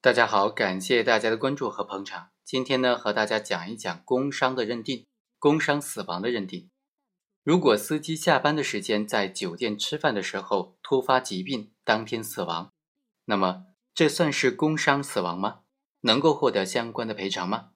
[0.00, 2.30] 大家好，感谢大家的关注和捧场。
[2.44, 5.08] 今天呢，和大家讲一讲工伤的认定，
[5.40, 6.70] 工伤死亡的认定。
[7.42, 12.72] 如果司机下班的时间在酒店吃饭的时候突发疾病，当天死亡，
[13.24, 15.62] 那么这算是工伤死亡吗？
[16.02, 17.70] 能够获得相关的赔偿吗？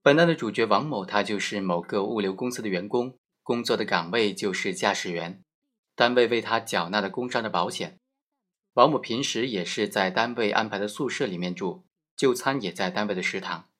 [0.00, 5.44] 本案的主角王某，他就是某个物流公司的员工，工作的岗位就是驾驶员，
[5.94, 8.00] 单位为他缴纳的工伤的保险。
[8.76, 11.84] 王某平时也是在单位安排的宿舍里面住，
[12.14, 13.70] 就餐也在单位的食堂。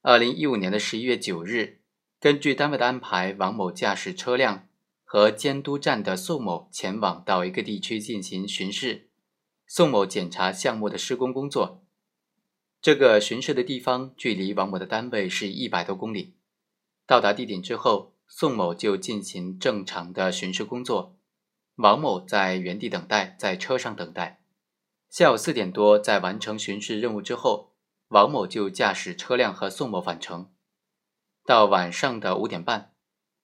[0.00, 1.82] 二零一五年的十一月九日，
[2.18, 4.68] 根据单位的安排，王某驾驶车辆
[5.04, 9.10] 和监督站的宋某前往到一个地区进行巡视。
[9.66, 11.84] 宋某检查项目的施工工作，
[12.80, 16.32] 这个巡视的地方距离王某的单位是一百多公里。
[17.04, 21.15] 到达地点之后，宋某就进行正常的巡视工作。
[21.76, 24.40] 王某在原地等待，在车上等待。
[25.10, 27.74] 下午四点多，在完成巡视任务之后，
[28.08, 30.50] 王某就驾驶车辆和宋某返程。
[31.44, 32.94] 到晚上的五点半，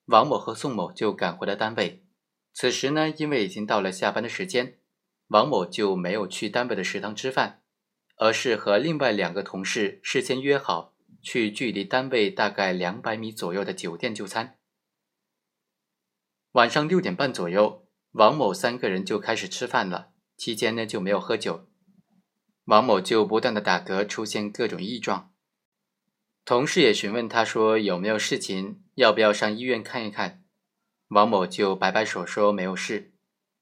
[0.07, 2.07] 王某和宋某就赶回了单位。
[2.55, 4.79] 此时呢，因为已经到了下班的时间，
[5.29, 7.63] 王某就没有去单位的食堂吃饭，
[8.17, 14.59] 而是和另外两个同事事先约好去距离单位大概两百米左右的酒店就餐。
[16.53, 17.81] 晚上六点半左右。
[18.13, 21.67] 王某三个人就开始吃饭了，期间呢就没有喝酒。
[22.67, 25.33] 王某就不断的打嗝，出现各种异状。
[26.45, 30.45] 同事也询问他说有没有事情，要不要上医院看一看。
[31.09, 33.13] 王某就摆摆手说没有事。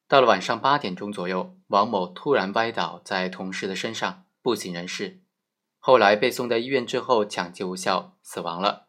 [0.08, 5.20] 到了晚上八点钟左右，王某突然歪倒在同事的身上，不省人事。
[5.78, 8.88] 后来被送到医院之后抢救无效，死亡了。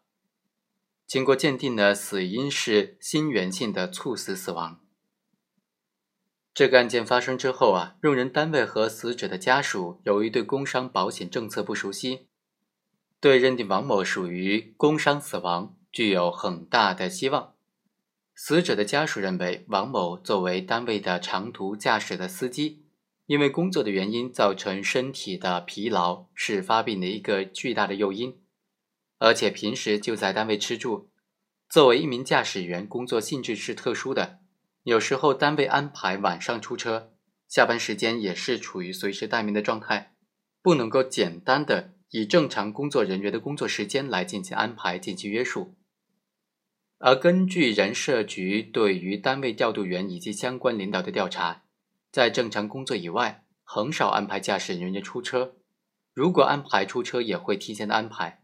[1.06, 4.81] 经过鉴定呢，死因是心源性的猝死死亡。
[6.62, 12.28] 这个案件发生之后啊，用人单位和死者的家属由于对工伤保险政策不熟悉，
[13.20, 17.54] 对认定王某属于工伤死亡具有很大的希望。
[18.36, 22.84] 死者的家属认为，王某作为单位的长途驾驶的司机，
[23.26, 28.38] 因为工作的原因造成身体的疲劳，是发病的一个巨大的诱因。
[29.18, 31.10] 而且平时就在单位吃住，
[31.68, 34.41] 作为一名驾驶员，工作性质是特殊的。
[34.84, 37.12] 有时候单位安排晚上出车，
[37.48, 40.14] 下班时间也是处于随时待命的状态，
[40.60, 45.76] 不能够简单的以正常工作人员的工作时间来进行安排进行约束。
[46.98, 51.62] 而根据人社局对于单位调度员以及相关领导的调查，
[52.10, 55.56] 在正常工作以外，很少安排驾驶人员出车，
[56.12, 58.42] 如果安排出车，也会提前的安排。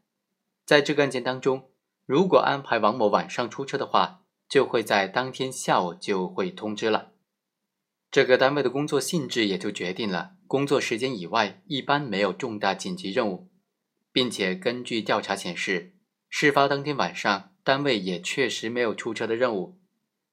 [0.65, 1.71] 在这个案件当中，
[2.05, 7.13] 如果安排王某晚上出车的话，就会在当天下午就会通知了，
[8.11, 13.51] 这个单位的工作性质也就决定了工作时间以外一般没有重大紧急任务，
[14.11, 15.93] 并且根据调查显示，
[16.31, 19.79] 事发当天晚上单位也确实没有出车的任务，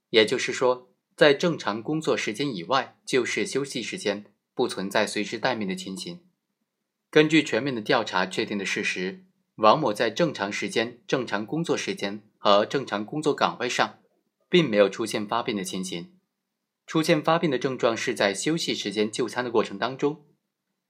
[0.09, 6.21] 也就是说，在正常工作时间以外就是休息时间，不存在随时待命的情形。
[7.09, 13.99] 根据全面的调查确定的事实，王某在正常时间、正常工作时间和正常工作岗位上。
[14.49, 16.17] 并没有出现发病的情形，
[16.85, 20.25] 出现发病的症状是在休息时间就餐的过程当中，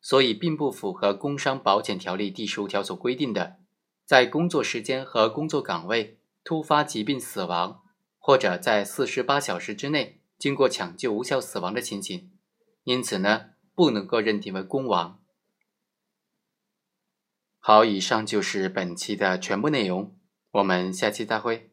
[0.01, 3.57] 所以并不符合工伤保险条例第十五条所规定的，
[4.05, 7.81] 在工作时间和工作岗位突发疾病死亡，
[8.19, 12.31] 或者在四十八小时之内经过抢救无效死亡的情形，
[12.83, 15.21] 因此呢，不能够认定为工亡。
[17.59, 20.15] 好，以上就是本期的全部内容，
[20.51, 21.71] 我们下期再会。